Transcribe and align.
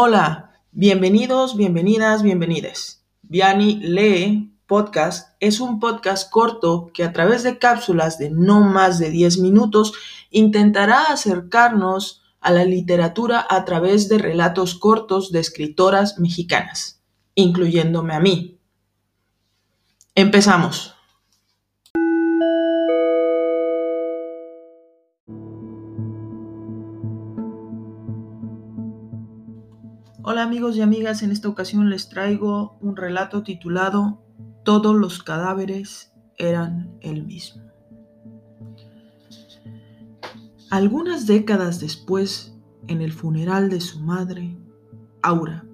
Hola, 0.00 0.52
bienvenidos, 0.70 1.56
bienvenidas, 1.56 2.22
bienvenides. 2.22 3.04
Viani 3.22 3.80
Lee 3.80 4.56
Podcast 4.68 5.34
es 5.40 5.58
un 5.58 5.80
podcast 5.80 6.30
corto 6.30 6.92
que 6.94 7.02
a 7.02 7.12
través 7.12 7.42
de 7.42 7.58
cápsulas 7.58 8.16
de 8.16 8.30
no 8.30 8.60
más 8.60 9.00
de 9.00 9.10
10 9.10 9.38
minutos 9.38 9.94
intentará 10.30 11.02
acercarnos 11.06 12.22
a 12.40 12.52
la 12.52 12.64
literatura 12.64 13.44
a 13.50 13.64
través 13.64 14.08
de 14.08 14.18
relatos 14.18 14.76
cortos 14.76 15.32
de 15.32 15.40
escritoras 15.40 16.20
mexicanas, 16.20 17.02
incluyéndome 17.34 18.14
a 18.14 18.20
mí. 18.20 18.60
Empezamos. 20.14 20.94
Hola 30.30 30.42
amigos 30.42 30.76
y 30.76 30.82
amigas, 30.82 31.22
en 31.22 31.32
esta 31.32 31.48
ocasión 31.48 31.88
les 31.88 32.10
traigo 32.10 32.76
un 32.82 32.96
relato 32.96 33.42
titulado 33.44 34.22
Todos 34.62 34.94
los 34.94 35.22
cadáveres 35.22 36.12
eran 36.36 36.98
el 37.00 37.24
mismo. 37.24 37.62
Algunas 40.68 41.26
décadas 41.26 41.80
después, 41.80 42.54
en 42.88 43.00
el 43.00 43.10
funeral 43.10 43.70
de 43.70 43.80
su 43.80 44.00
madre, 44.00 44.58
Aura, 45.22 45.64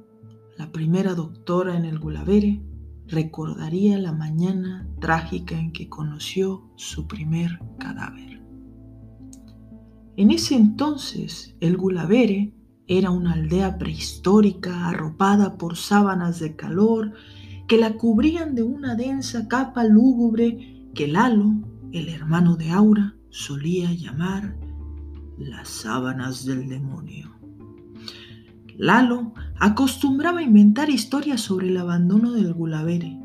la 0.56 0.70
primera 0.70 1.14
doctora 1.14 1.76
en 1.76 1.84
el 1.84 1.98
Gulavere, 1.98 2.62
recordaría 3.08 3.98
la 3.98 4.12
mañana 4.12 4.88
trágica 5.00 5.58
en 5.58 5.72
que 5.72 5.88
conoció 5.88 6.70
su 6.76 7.08
primer 7.08 7.58
cadáver. 7.80 8.40
En 10.16 10.30
ese 10.30 10.54
entonces, 10.54 11.56
el 11.58 11.76
Gulavere 11.76 12.54
era 12.86 13.10
una 13.10 13.32
aldea 13.32 13.78
prehistórica 13.78 14.88
arropada 14.88 15.56
por 15.56 15.76
sábanas 15.76 16.38
de 16.40 16.54
calor 16.54 17.12
que 17.66 17.78
la 17.78 17.94
cubrían 17.94 18.54
de 18.54 18.62
una 18.62 18.94
densa 18.94 19.48
capa 19.48 19.84
lúgubre 19.84 20.90
que 20.94 21.08
Lalo, 21.08 21.54
el 21.92 22.08
hermano 22.08 22.56
de 22.56 22.70
Aura, 22.70 23.16
solía 23.30 23.92
llamar 23.92 24.56
las 25.38 25.68
sábanas 25.68 26.44
del 26.44 26.68
demonio. 26.68 27.30
Lalo 28.76 29.32
acostumbraba 29.58 30.40
a 30.40 30.42
inventar 30.42 30.90
historias 30.90 31.40
sobre 31.40 31.68
el 31.68 31.76
abandono 31.76 32.32
del 32.32 32.52
Gulavere 32.52 33.23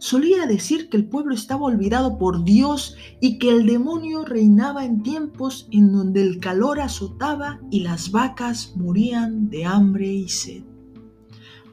solía 0.00 0.46
decir 0.46 0.88
que 0.88 0.96
el 0.96 1.04
pueblo 1.04 1.34
estaba 1.34 1.66
olvidado 1.66 2.18
por 2.18 2.42
Dios 2.42 2.96
y 3.20 3.38
que 3.38 3.50
el 3.50 3.66
demonio 3.66 4.24
reinaba 4.24 4.84
en 4.84 5.02
tiempos 5.02 5.68
en 5.70 5.92
donde 5.92 6.22
el 6.22 6.40
calor 6.40 6.80
azotaba 6.80 7.60
y 7.70 7.80
las 7.80 8.10
vacas 8.10 8.74
morían 8.76 9.50
de 9.50 9.66
hambre 9.66 10.06
y 10.06 10.28
sed. 10.28 10.64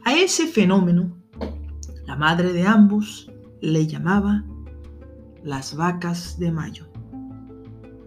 A 0.04 0.14
ese 0.14 0.46
fenómeno, 0.48 1.18
la 2.06 2.18
madre 2.18 2.52
de 2.52 2.68
ambos 2.68 3.32
le 3.62 3.88
llamaba 3.88 4.46
las 5.44 5.76
vacas 5.76 6.38
de 6.38 6.52
mayo. 6.52 6.86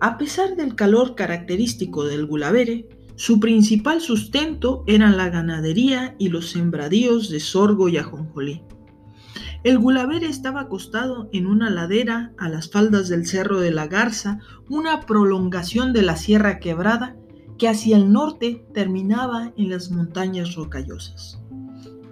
A 0.00 0.18
pesar 0.18 0.54
del 0.54 0.74
calor 0.74 1.14
característico 1.14 2.04
del 2.04 2.26
Gulavere, 2.26 2.88
su 3.16 3.40
principal 3.40 4.02
sustento 4.02 4.84
eran 4.86 5.16
la 5.16 5.30
ganadería 5.30 6.14
y 6.18 6.28
los 6.28 6.50
sembradíos 6.50 7.30
de 7.30 7.40
sorgo 7.40 7.88
y 7.88 7.96
ajonjolí. 7.96 8.62
El 9.62 9.78
Gulavere 9.78 10.26
estaba 10.26 10.62
acostado 10.62 11.28
en 11.32 11.46
una 11.46 11.68
ladera 11.68 12.32
a 12.38 12.48
las 12.48 12.70
faldas 12.70 13.10
del 13.10 13.26
Cerro 13.26 13.60
de 13.60 13.70
la 13.70 13.88
Garza, 13.88 14.38
una 14.70 15.02
prolongación 15.02 15.92
de 15.92 16.00
la 16.00 16.16
Sierra 16.16 16.60
Quebrada 16.60 17.14
que 17.58 17.68
hacia 17.68 17.98
el 17.98 18.10
norte 18.10 18.64
terminaba 18.72 19.52
en 19.58 19.68
las 19.68 19.90
montañas 19.90 20.54
rocallosas. 20.54 21.42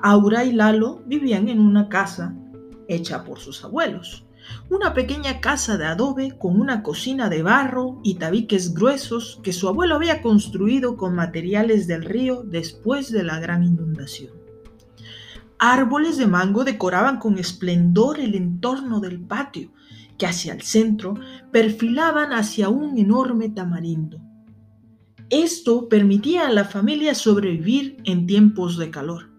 Aura 0.02 0.44
y 0.44 0.52
Lalo 0.52 1.02
vivían 1.06 1.48
en 1.48 1.60
una 1.60 1.88
casa 1.88 2.36
hecha 2.86 3.24
por 3.24 3.38
sus 3.38 3.64
abuelos, 3.64 4.26
una 4.68 4.92
pequeña 4.92 5.40
casa 5.40 5.78
de 5.78 5.86
adobe 5.86 6.36
con 6.38 6.60
una 6.60 6.82
cocina 6.82 7.30
de 7.30 7.42
barro 7.42 7.98
y 8.04 8.16
tabiques 8.16 8.74
gruesos 8.74 9.40
que 9.42 9.54
su 9.54 9.68
abuelo 9.68 9.94
había 9.94 10.20
construido 10.20 10.98
con 10.98 11.14
materiales 11.14 11.86
del 11.86 12.04
río 12.04 12.42
después 12.44 13.10
de 13.10 13.24
la 13.24 13.40
gran 13.40 13.64
inundación. 13.64 14.37
Árboles 15.58 16.16
de 16.16 16.28
mango 16.28 16.64
decoraban 16.64 17.18
con 17.18 17.38
esplendor 17.38 18.20
el 18.20 18.34
entorno 18.36 19.00
del 19.00 19.20
patio, 19.20 19.72
que 20.16 20.26
hacia 20.26 20.52
el 20.52 20.62
centro 20.62 21.14
perfilaban 21.50 22.32
hacia 22.32 22.68
un 22.68 22.96
enorme 22.96 23.48
tamarindo. 23.48 24.20
Esto 25.30 25.88
permitía 25.88 26.46
a 26.46 26.50
la 26.52 26.64
familia 26.64 27.14
sobrevivir 27.14 27.98
en 28.04 28.26
tiempos 28.26 28.78
de 28.78 28.90
calor. 28.90 29.30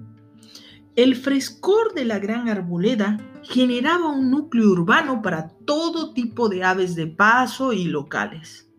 El 0.95 1.15
frescor 1.15 1.93
de 1.93 2.03
la 2.03 2.19
gran 2.19 2.49
arboleda 2.49 3.17
generaba 3.43 4.11
un 4.11 4.29
núcleo 4.29 4.69
urbano 4.69 5.21
para 5.21 5.47
todo 5.65 6.13
tipo 6.13 6.49
de 6.49 6.65
aves 6.65 6.95
de 6.95 7.07
paso 7.07 7.71
y 7.71 7.85
locales. 7.85 8.69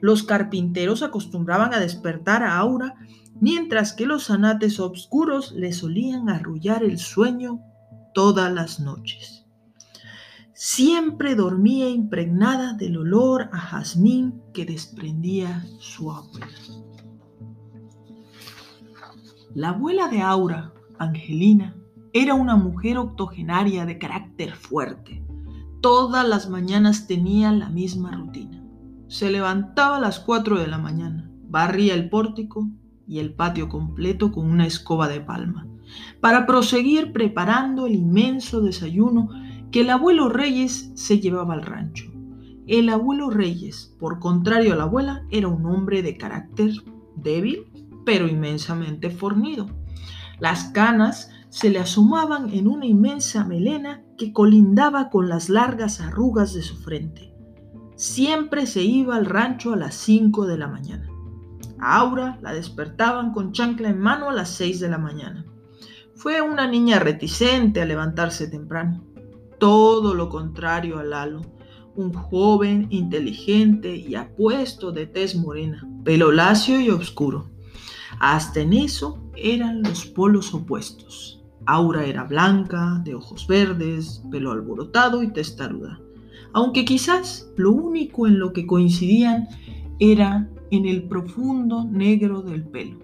Los 0.00 0.22
carpinteros 0.22 1.02
acostumbraban 1.02 1.72
a 1.72 1.80
despertar 1.80 2.42
a 2.42 2.58
Aura 2.58 2.96
mientras 3.42 3.92
que 3.92 4.06
los 4.06 4.30
anates 4.30 4.78
obscuros 4.78 5.50
le 5.50 5.72
solían 5.72 6.28
arrullar 6.28 6.84
el 6.84 6.96
sueño 6.96 7.60
todas 8.14 8.52
las 8.52 8.78
noches. 8.78 9.44
Siempre 10.54 11.34
dormía 11.34 11.90
impregnada 11.90 12.74
del 12.74 12.98
olor 12.98 13.50
a 13.50 13.58
jazmín 13.58 14.40
que 14.54 14.64
desprendía 14.64 15.66
su 15.80 16.12
abuela. 16.12 16.46
La 19.56 19.70
abuela 19.70 20.06
de 20.06 20.22
Aura, 20.22 20.72
Angelina, 21.00 21.74
era 22.12 22.34
una 22.34 22.54
mujer 22.54 22.96
octogenaria 22.96 23.84
de 23.86 23.98
carácter 23.98 24.54
fuerte. 24.54 25.20
Todas 25.80 26.28
las 26.28 26.48
mañanas 26.48 27.08
tenía 27.08 27.50
la 27.50 27.70
misma 27.70 28.12
rutina. 28.12 28.64
Se 29.08 29.32
levantaba 29.32 29.96
a 29.96 30.00
las 30.00 30.20
4 30.20 30.60
de 30.60 30.68
la 30.68 30.78
mañana, 30.78 31.28
barría 31.48 31.94
el 31.94 32.08
pórtico, 32.08 32.70
y 33.12 33.18
el 33.18 33.34
patio 33.34 33.68
completo 33.68 34.32
con 34.32 34.50
una 34.50 34.66
escoba 34.66 35.06
de 35.06 35.20
palma, 35.20 35.68
para 36.22 36.46
proseguir 36.46 37.12
preparando 37.12 37.86
el 37.86 37.94
inmenso 37.94 38.62
desayuno 38.62 39.28
que 39.70 39.82
el 39.82 39.90
abuelo 39.90 40.30
Reyes 40.30 40.92
se 40.94 41.20
llevaba 41.20 41.52
al 41.52 41.60
rancho. 41.60 42.10
El 42.66 42.88
abuelo 42.88 43.28
Reyes, 43.28 43.94
por 44.00 44.18
contrario 44.18 44.72
a 44.72 44.76
la 44.76 44.84
abuela, 44.84 45.26
era 45.30 45.48
un 45.48 45.66
hombre 45.66 46.00
de 46.00 46.16
carácter 46.16 46.70
débil, 47.14 47.66
pero 48.06 48.28
inmensamente 48.28 49.10
fornido. 49.10 49.66
Las 50.40 50.64
canas 50.70 51.30
se 51.50 51.68
le 51.68 51.80
asomaban 51.80 52.48
en 52.48 52.66
una 52.66 52.86
inmensa 52.86 53.44
melena 53.44 54.02
que 54.16 54.32
colindaba 54.32 55.10
con 55.10 55.28
las 55.28 55.50
largas 55.50 56.00
arrugas 56.00 56.54
de 56.54 56.62
su 56.62 56.76
frente. 56.76 57.34
Siempre 57.94 58.64
se 58.64 58.82
iba 58.82 59.16
al 59.16 59.26
rancho 59.26 59.74
a 59.74 59.76
las 59.76 59.96
5 59.96 60.46
de 60.46 60.56
la 60.56 60.68
mañana. 60.68 61.11
A 61.82 61.96
Aura 61.98 62.38
la 62.42 62.54
despertaban 62.54 63.32
con 63.32 63.50
chancla 63.50 63.88
en 63.88 63.98
mano 63.98 64.30
a 64.30 64.32
las 64.32 64.50
seis 64.50 64.78
de 64.78 64.88
la 64.88 64.98
mañana. 64.98 65.44
Fue 66.14 66.40
una 66.40 66.68
niña 66.68 67.00
reticente 67.00 67.82
a 67.82 67.84
levantarse 67.84 68.46
temprano. 68.46 69.04
Todo 69.58 70.14
lo 70.14 70.28
contrario 70.28 71.00
a 71.00 71.02
Lalo, 71.02 71.40
un 71.96 72.12
joven 72.12 72.86
inteligente 72.90 73.96
y 73.96 74.14
apuesto 74.14 74.92
de 74.92 75.08
tez 75.08 75.34
morena, 75.34 75.84
pelo 76.04 76.30
lacio 76.30 76.80
y 76.80 76.88
oscuro. 76.88 77.50
Hasta 78.20 78.60
en 78.60 78.74
eso 78.74 79.18
eran 79.34 79.82
los 79.82 80.06
polos 80.06 80.54
opuestos. 80.54 81.42
Aura 81.66 82.04
era 82.04 82.22
blanca, 82.22 83.00
de 83.02 83.16
ojos 83.16 83.48
verdes, 83.48 84.22
pelo 84.30 84.52
alborotado 84.52 85.20
y 85.24 85.32
testaruda. 85.32 86.00
Aunque 86.52 86.84
quizás 86.84 87.50
lo 87.56 87.72
único 87.72 88.28
en 88.28 88.38
lo 88.38 88.52
que 88.52 88.68
coincidían 88.68 89.48
era 89.98 90.48
en 90.72 90.86
el 90.86 91.04
profundo 91.04 91.84
negro 91.84 92.40
del 92.40 92.64
pelo. 92.64 92.98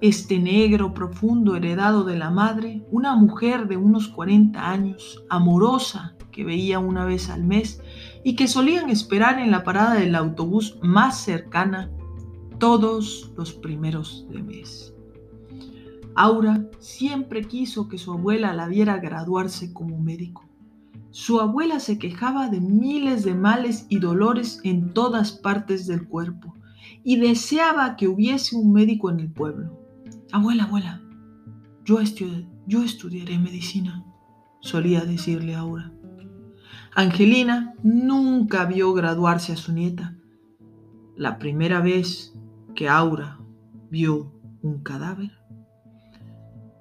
Este 0.00 0.38
negro 0.38 0.94
profundo 0.94 1.54
heredado 1.54 2.02
de 2.02 2.16
la 2.16 2.30
madre, 2.30 2.82
una 2.90 3.14
mujer 3.14 3.68
de 3.68 3.76
unos 3.76 4.08
40 4.08 4.68
años, 4.68 5.22
amorosa, 5.28 6.16
que 6.32 6.44
veía 6.44 6.78
una 6.78 7.04
vez 7.04 7.28
al 7.28 7.44
mes 7.44 7.82
y 8.24 8.34
que 8.36 8.48
solían 8.48 8.88
esperar 8.88 9.38
en 9.38 9.50
la 9.50 9.64
parada 9.64 9.94
del 9.94 10.14
autobús 10.14 10.78
más 10.82 11.20
cercana 11.20 11.90
todos 12.58 13.32
los 13.36 13.52
primeros 13.52 14.26
de 14.30 14.42
mes. 14.42 14.94
Aura 16.14 16.66
siempre 16.78 17.44
quiso 17.44 17.86
que 17.86 17.98
su 17.98 18.12
abuela 18.12 18.54
la 18.54 18.66
viera 18.66 18.96
graduarse 18.96 19.74
como 19.74 19.98
médico. 19.98 20.48
Su 21.10 21.38
abuela 21.38 21.80
se 21.80 21.98
quejaba 21.98 22.48
de 22.48 22.62
miles 22.62 23.24
de 23.24 23.34
males 23.34 23.84
y 23.90 23.98
dolores 23.98 24.60
en 24.64 24.94
todas 24.94 25.32
partes 25.32 25.86
del 25.86 26.08
cuerpo 26.08 26.54
y 27.04 27.16
deseaba 27.16 27.96
que 27.96 28.08
hubiese 28.08 28.56
un 28.56 28.72
médico 28.72 29.10
en 29.10 29.20
el 29.20 29.30
pueblo. 29.30 29.78
Abuela, 30.32 30.64
abuela, 30.64 31.02
yo, 31.84 31.98
yo 32.66 32.82
estudiaré 32.82 33.38
medicina, 33.38 34.04
solía 34.60 35.04
decirle 35.04 35.54
Aura. 35.54 35.92
Angelina 36.94 37.74
nunca 37.82 38.66
vio 38.66 38.92
graduarse 38.92 39.52
a 39.52 39.56
su 39.56 39.72
nieta. 39.72 40.16
La 41.16 41.38
primera 41.38 41.80
vez 41.80 42.34
que 42.74 42.88
Aura 42.88 43.38
vio 43.90 44.32
un 44.62 44.82
cadáver 44.82 45.32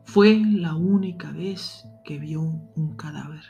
Fue 0.05 0.41
la 0.45 0.75
única 0.75 1.31
vez 1.31 1.85
que 2.03 2.19
vio 2.19 2.41
un 2.41 2.95
cadáver. 2.95 3.43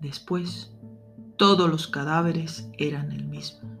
Después, 0.00 0.72
todos 1.36 1.68
los 1.68 1.88
cadáveres 1.88 2.70
eran 2.78 3.12
el 3.12 3.26
mismo. 3.26 3.77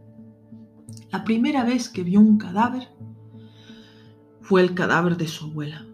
La 1.10 1.24
primera 1.24 1.64
vez 1.64 1.88
que 1.88 2.02
vio 2.02 2.20
un 2.20 2.36
cadáver 2.36 2.88
fue 4.42 4.60
el 4.62 4.74
cadáver 4.74 5.16
de 5.16 5.26
su 5.26 5.46
abuela. 5.46 5.86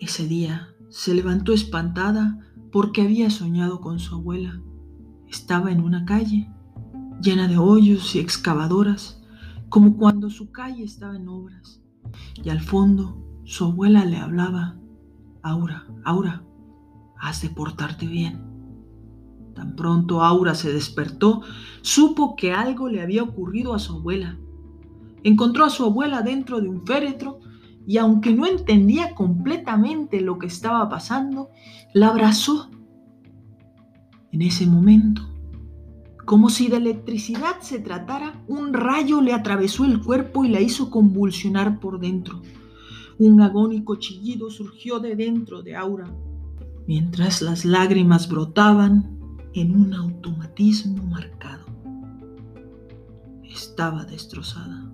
Ese 0.00 0.26
día 0.26 0.74
se 0.88 1.14
levantó 1.14 1.52
espantada 1.52 2.38
porque 2.70 3.02
había 3.02 3.30
soñado 3.30 3.80
con 3.80 3.98
su 3.98 4.14
abuela. 4.14 4.60
Estaba 5.28 5.70
en 5.70 5.80
una 5.80 6.04
calle 6.04 6.50
llena 7.20 7.46
de 7.46 7.56
hoyos 7.56 8.14
y 8.14 8.18
excavadoras, 8.18 9.22
como 9.68 9.96
cuando 9.96 10.28
su 10.28 10.50
calle 10.50 10.82
estaba 10.82 11.16
en 11.16 11.28
obras. 11.28 11.82
Y 12.42 12.48
al 12.48 12.60
fondo 12.60 13.22
su 13.44 13.64
abuela 13.64 14.04
le 14.04 14.16
hablaba, 14.16 14.78
Aura, 15.42 15.86
Aura, 16.04 16.42
has 17.20 17.42
de 17.42 17.50
portarte 17.50 18.06
bien. 18.06 18.51
Tan 19.54 19.76
pronto 19.76 20.22
Aura 20.22 20.54
se 20.54 20.72
despertó, 20.72 21.42
supo 21.82 22.36
que 22.36 22.52
algo 22.52 22.88
le 22.88 23.02
había 23.02 23.22
ocurrido 23.22 23.74
a 23.74 23.78
su 23.78 23.94
abuela. 23.94 24.38
Encontró 25.24 25.64
a 25.64 25.70
su 25.70 25.84
abuela 25.84 26.22
dentro 26.22 26.60
de 26.60 26.68
un 26.68 26.86
féretro 26.86 27.40
y 27.86 27.98
aunque 27.98 28.32
no 28.32 28.46
entendía 28.46 29.14
completamente 29.14 30.20
lo 30.20 30.38
que 30.38 30.46
estaba 30.46 30.88
pasando, 30.88 31.50
la 31.92 32.08
abrazó. 32.08 32.70
En 34.30 34.42
ese 34.42 34.66
momento, 34.66 35.28
como 36.24 36.48
si 36.48 36.68
de 36.68 36.76
electricidad 36.76 37.60
se 37.60 37.80
tratara, 37.80 38.42
un 38.48 38.72
rayo 38.72 39.20
le 39.20 39.34
atravesó 39.34 39.84
el 39.84 40.00
cuerpo 40.00 40.44
y 40.44 40.48
la 40.48 40.60
hizo 40.60 40.90
convulsionar 40.90 41.80
por 41.80 42.00
dentro. 42.00 42.40
Un 43.18 43.40
agónico 43.40 43.96
chillido 43.96 44.48
surgió 44.50 44.98
de 45.00 45.16
dentro 45.16 45.62
de 45.62 45.76
Aura, 45.76 46.06
mientras 46.86 47.42
las 47.42 47.64
lágrimas 47.64 48.28
brotaban 48.28 49.21
en 49.54 49.74
un 49.74 49.94
automatismo 49.94 51.02
marcado. 51.04 51.64
Estaba 53.44 54.04
destrozada. 54.04 54.90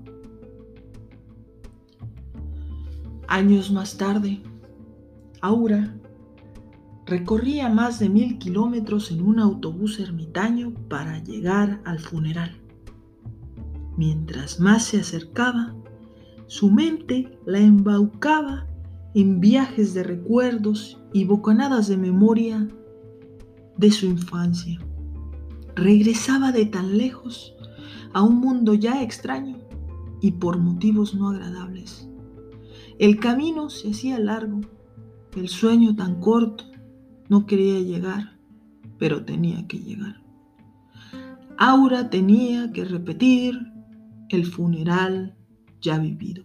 Años 3.29 3.71
más 3.71 3.97
tarde, 3.97 4.41
Aura 5.41 5.95
recorría 7.07 7.69
más 7.69 7.99
de 7.99 8.09
mil 8.09 8.39
kilómetros 8.39 9.11
en 9.11 9.23
un 9.23 9.39
autobús 9.39 10.01
ermitaño 10.01 10.73
para 10.89 11.23
llegar 11.23 11.81
al 11.85 11.99
funeral. 12.01 12.61
Mientras 13.97 14.61
más 14.61 14.85
se 14.85 15.01
acercaba, 15.01 15.75
su 16.47 16.71
mente 16.71 17.39
la 17.47 17.61
embaucaba 17.61 18.67
en 19.15 19.41
viajes 19.41 19.95
de 19.95 20.03
recuerdos 20.03 21.01
y 21.13 21.25
bocanadas 21.25 21.89
de 21.89 21.97
memoria 21.97 22.69
de 23.79 23.91
su 23.91 24.07
infancia. 24.07 24.79
Regresaba 25.75 26.53
de 26.53 26.67
tan 26.67 26.99
lejos 26.99 27.55
a 28.13 28.23
un 28.23 28.41
mundo 28.41 28.75
ya 28.75 29.03
extraño 29.03 29.59
y 30.21 30.33
por 30.33 30.59
motivos 30.59 31.15
no 31.15 31.31
agradables. 31.31 32.09
El 32.99 33.21
camino 33.21 33.71
se 33.71 33.91
hacía 33.91 34.19
largo, 34.19 34.61
el 35.37 35.49
sueño 35.49 35.95
tan 35.95 36.21
corto, 36.21 36.65
no 37.29 37.47
quería 37.47 37.81
llegar, 37.81 38.37
pero 38.99 39.25
tenía 39.25 39.67
que 39.69 39.79
llegar. 39.79 40.21
Aura 41.57 42.11
tenía 42.11 42.73
que 42.73 42.85
repetir 42.85 43.59
el 44.29 44.47
funeral 44.47 45.37
ya 45.81 45.99
vivido. 45.99 46.45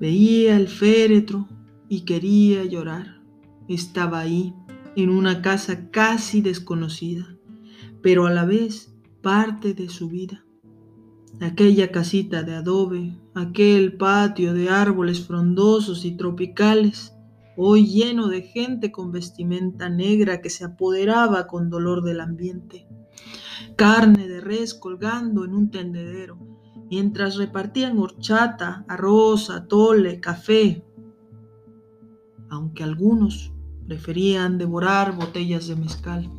Veía 0.00 0.56
el 0.56 0.68
féretro 0.68 1.48
y 1.88 2.00
quería 2.02 2.64
llorar. 2.64 3.20
Estaba 3.68 4.20
ahí, 4.20 4.54
en 4.96 5.10
una 5.10 5.42
casa 5.42 5.90
casi 5.90 6.42
desconocida, 6.42 7.36
pero 8.02 8.26
a 8.26 8.30
la 8.30 8.44
vez 8.44 8.94
parte 9.22 9.74
de 9.74 9.88
su 9.88 10.08
vida. 10.08 10.44
Aquella 11.40 11.90
casita 11.90 12.42
de 12.42 12.54
adobe, 12.54 13.18
aquel 13.34 13.96
patio 13.96 14.52
de 14.52 14.68
árboles 14.68 15.26
frondosos 15.26 16.04
y 16.04 16.16
tropicales, 16.16 17.14
hoy 17.56 17.86
lleno 17.86 18.28
de 18.28 18.42
gente 18.42 18.92
con 18.92 19.12
vestimenta 19.12 19.88
negra 19.88 20.40
que 20.40 20.50
se 20.50 20.64
apoderaba 20.64 21.46
con 21.46 21.70
dolor 21.70 22.02
del 22.02 22.20
ambiente. 22.20 22.86
Carne 23.76 24.28
de 24.28 24.40
res 24.40 24.74
colgando 24.74 25.44
en 25.44 25.54
un 25.54 25.70
tendedero, 25.70 26.38
mientras 26.90 27.36
repartían 27.36 27.98
horchata, 27.98 28.84
arroz, 28.88 29.50
atole, 29.50 30.20
café, 30.20 30.84
aunque 32.50 32.82
algunos 32.82 33.52
preferían 33.92 34.56
devorar 34.56 35.14
botellas 35.14 35.66
de 35.68 35.76
mezcal. 35.76 36.30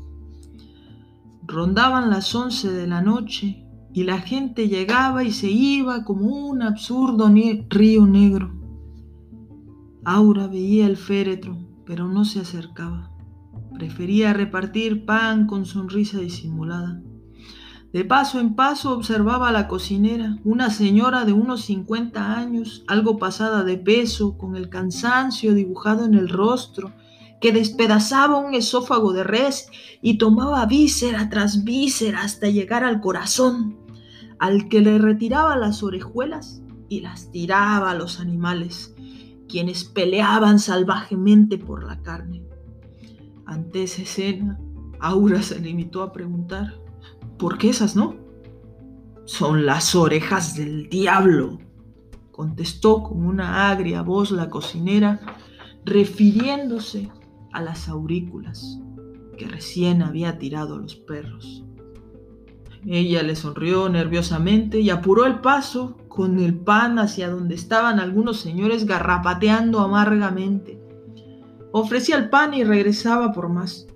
Rondaban 1.45 2.09
las 2.09 2.33
once 2.33 2.71
de 2.71 2.87
la 2.87 3.03
noche 3.03 3.63
y 3.93 4.05
la 4.05 4.17
gente 4.21 4.67
llegaba 4.67 5.23
y 5.23 5.31
se 5.31 5.51
iba 5.51 6.03
como 6.03 6.47
un 6.47 6.63
absurdo 6.63 7.31
río 7.69 8.07
negro. 8.07 8.51
Aura 10.03 10.47
veía 10.47 10.87
el 10.87 10.97
féretro, 10.97 11.55
pero 11.85 12.07
no 12.07 12.25
se 12.25 12.39
acercaba. 12.39 13.11
Prefería 13.75 14.33
repartir 14.33 15.05
pan 15.05 15.45
con 15.45 15.67
sonrisa 15.67 16.17
disimulada. 16.17 17.03
De 17.91 18.03
paso 18.03 18.39
en 18.39 18.55
paso 18.55 18.97
observaba 18.97 19.49
a 19.49 19.51
la 19.51 19.67
cocinera, 19.67 20.39
una 20.43 20.71
señora 20.71 21.23
de 21.23 21.33
unos 21.33 21.65
50 21.65 22.35
años, 22.35 22.83
algo 22.87 23.19
pasada 23.19 23.63
de 23.63 23.77
peso, 23.77 24.39
con 24.39 24.55
el 24.55 24.69
cansancio 24.69 25.53
dibujado 25.53 26.03
en 26.05 26.15
el 26.15 26.29
rostro, 26.29 26.93
que 27.43 27.51
despedazaba 27.51 28.39
un 28.39 28.53
esófago 28.53 29.11
de 29.11 29.25
res 29.25 29.67
y 30.01 30.17
tomaba 30.17 30.65
víscera 30.65 31.29
tras 31.29 31.65
víscera 31.65 32.21
hasta 32.21 32.47
llegar 32.47 32.85
al 32.85 33.01
corazón, 33.01 33.77
al 34.39 34.69
que 34.69 34.79
le 34.79 34.97
retiraba 34.97 35.57
las 35.57 35.83
orejuelas 35.83 36.61
y 36.87 37.01
las 37.01 37.31
tiraba 37.31 37.91
a 37.91 37.95
los 37.95 38.21
animales, 38.21 38.95
quienes 39.49 39.83
peleaban 39.83 40.57
salvajemente 40.57 41.57
por 41.57 41.83
la 41.83 42.01
carne. 42.01 42.45
Ante 43.45 43.83
esa 43.83 44.03
escena, 44.03 44.57
Aura 45.01 45.41
se 45.41 45.59
limitó 45.59 46.01
a 46.01 46.13
preguntar, 46.13 46.75
¿Por 47.37 47.57
qué 47.57 47.71
esas 47.71 47.97
no? 47.97 48.15
Son 49.25 49.65
las 49.65 49.95
orejas 49.95 50.55
del 50.55 50.87
diablo, 50.87 51.59
contestó 52.31 53.03
con 53.03 53.25
una 53.25 53.69
agria 53.69 54.01
voz 54.01 54.31
la 54.31 54.49
cocinera, 54.49 55.19
refiriéndose 55.83 57.11
a 57.53 57.61
las 57.61 57.87
aurículas 57.87 58.79
que 59.37 59.47
recién 59.47 60.01
había 60.01 60.37
tirado 60.37 60.75
a 60.75 60.79
los 60.79 60.95
perros. 60.95 61.63
Ella 62.85 63.23
le 63.23 63.35
sonrió 63.35 63.87
nerviosamente 63.87 64.79
y 64.79 64.89
apuró 64.89 65.25
el 65.25 65.39
paso 65.39 65.97
con 66.09 66.39
el 66.39 66.55
pan 66.55 66.99
hacia 66.99 67.29
donde 67.29 67.55
estaban 67.55 67.99
algunos 67.99 68.41
señores 68.41 68.85
garrapateando 68.85 69.79
amargamente. 69.79 70.81
Ofrecía 71.71 72.17
el 72.17 72.29
pan 72.29 72.53
y 72.53 72.63
regresaba 72.63 73.31
por 73.31 73.49
más. 73.49 73.87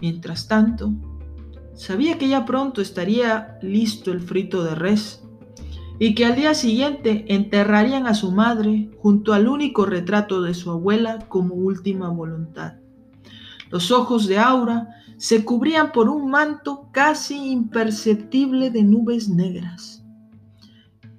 Mientras 0.00 0.46
tanto, 0.48 0.92
Sabía 1.74 2.18
que 2.18 2.28
ya 2.28 2.44
pronto 2.44 2.82
estaría 2.82 3.58
listo 3.62 4.12
el 4.12 4.20
frito 4.20 4.62
de 4.62 4.74
res 4.74 5.24
y 5.98 6.14
que 6.14 6.26
al 6.26 6.36
día 6.36 6.54
siguiente 6.54 7.24
enterrarían 7.28 8.06
a 8.06 8.14
su 8.14 8.30
madre 8.30 8.90
junto 8.98 9.32
al 9.32 9.48
único 9.48 9.86
retrato 9.86 10.42
de 10.42 10.54
su 10.54 10.70
abuela 10.70 11.20
como 11.28 11.54
última 11.54 12.08
voluntad. 12.10 12.74
Los 13.72 13.90
ojos 13.90 14.26
de 14.26 14.38
Aura 14.38 15.02
se 15.16 15.46
cubrían 15.46 15.92
por 15.92 16.10
un 16.10 16.30
manto 16.30 16.90
casi 16.92 17.50
imperceptible 17.50 18.68
de 18.68 18.82
nubes 18.82 19.30
negras. 19.30 20.04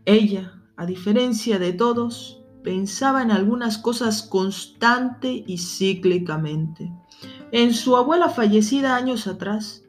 Ella, 0.06 0.54
a 0.78 0.86
diferencia 0.86 1.58
de 1.58 1.74
todos, 1.74 2.44
pensaba 2.64 3.24
en 3.24 3.32
algunas 3.32 3.80
cosas 3.80 4.22
constante 4.22 5.44
y 5.48 5.58
cíclicamente. 5.58 6.94
En 7.52 7.74
su 7.74 7.98
abuela 7.98 8.30
fallecida 8.30 8.96
años 8.96 9.26
atrás, 9.26 9.84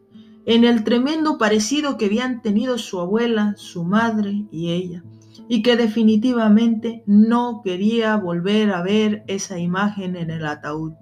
en 0.47 0.65
el 0.65 0.85
tremendo 0.85 1.37
parecido 1.37 1.99
que 1.99 2.07
habían 2.07 2.41
tenido 2.41 2.79
su 2.79 2.99
abuela, 2.99 3.55
su 3.59 3.85
madre 3.85 4.47
y 4.51 4.71
ella, 4.71 5.05
y 5.49 5.63
que 5.63 5.77
definitivamente 5.77 7.03
no 7.07 7.61
quería 7.63 8.17
volver 8.17 8.73
a 8.73 8.81
ver 8.83 9.23
esa 9.27 9.59
imagen 9.59 10.17
en 10.17 10.31
el 10.31 10.47
ataúd. 10.47 10.95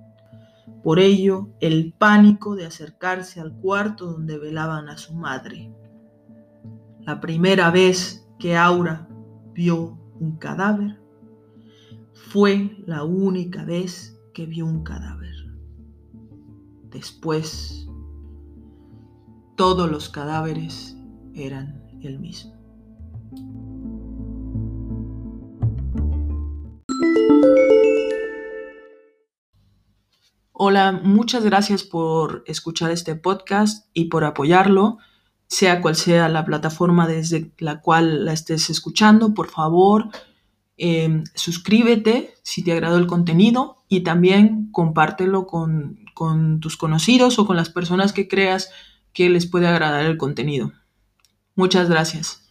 Por 0.83 0.99
ello, 0.99 1.51
el 1.61 1.93
pánico 1.93 2.57
de 2.57 2.67
acercarse 2.67 3.41
al 3.41 3.55
cuarto 3.55 4.07
donde 4.07 4.39
velaban 4.39 4.89
a 4.89 4.97
su 4.97 5.15
madre. 5.15 5.73
La 7.01 7.21
primera 7.21 7.71
vez 7.71 8.29
que 8.39 8.57
Aura 8.57 9.09
vio 9.55 9.99
un 10.19 10.37
cadáver 10.39 11.01
fue 12.13 12.77
la 12.87 13.05
única 13.05 13.65
vez 13.65 14.19
que 14.35 14.47
vio 14.47 14.67
un 14.67 14.83
cadáver. 14.83 15.35
Después 16.91 17.89
todos 19.57 19.91
los 19.91 20.09
cadáveres 20.09 20.97
eran 21.35 21.83
el 22.01 22.19
mismo. 22.19 22.53
Hola, 30.65 30.93
muchas 30.93 31.43
gracias 31.43 31.83
por 31.83 32.45
escuchar 32.47 32.93
este 32.93 33.17
podcast 33.17 33.89
y 33.95 34.05
por 34.05 34.23
apoyarlo, 34.23 34.99
sea 35.49 35.81
cual 35.81 35.97
sea 35.97 36.29
la 36.29 36.45
plataforma 36.45 37.09
desde 37.09 37.51
la 37.59 37.81
cual 37.81 38.25
la 38.25 38.33
estés 38.33 38.71
escuchando. 38.71 39.35
Por 39.35 39.49
favor, 39.49 40.11
eh, 40.79 41.25
suscríbete 41.35 42.35
si 42.45 42.63
te 42.63 42.71
agradó 42.71 42.97
el 42.99 43.09
contenido 43.09 43.83
y 43.89 44.05
también 44.05 44.71
compártelo 44.71 45.49
con 45.49 46.61
tus 46.61 46.77
conocidos 46.77 47.41
o 47.41 47.47
con 47.49 47.57
las 47.57 47.69
personas 47.69 48.13
que 48.13 48.29
creas 48.29 48.71
que 49.13 49.31
les 49.31 49.47
puede 49.47 49.67
agradar 49.67 50.05
el 50.07 50.17
contenido. 50.17 50.71
Muchas 51.57 51.91
gracias. 51.91 52.49